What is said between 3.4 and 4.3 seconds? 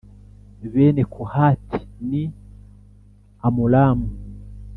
Amuramu